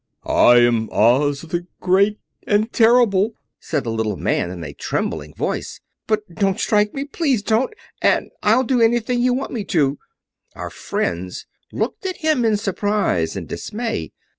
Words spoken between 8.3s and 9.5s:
I'll do anything you